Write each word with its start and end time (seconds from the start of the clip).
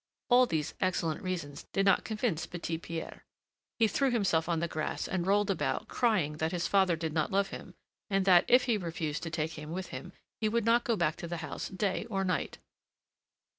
All 0.29 0.47
these 0.47 0.73
excellent 0.81 1.21
reasons 1.21 1.67
did 1.73 1.85
not 1.85 2.03
convince 2.03 2.47
Petit 2.47 2.79
Pierre; 2.79 3.23
he 3.77 3.87
threw 3.87 4.09
himself 4.09 4.49
on 4.49 4.59
the 4.59 4.67
grass 4.67 5.07
and 5.07 5.27
rolled 5.27 5.51
about, 5.51 5.87
crying 5.87 6.37
that 6.37 6.51
his 6.51 6.65
father 6.65 6.95
did 6.95 7.13
not 7.13 7.31
love 7.31 7.49
him, 7.49 7.75
and 8.09 8.25
that, 8.25 8.45
if 8.47 8.63
he 8.63 8.79
refused 8.79 9.21
to 9.21 9.29
take 9.29 9.59
him 9.59 9.69
with 9.71 9.89
him, 9.89 10.11
he 10.39 10.49
would 10.49 10.65
not 10.65 10.85
go 10.85 10.95
back 10.95 11.17
to 11.17 11.27
the 11.27 11.37
house 11.45 11.69
day 11.69 12.05
or 12.05 12.23
night. 12.23 12.57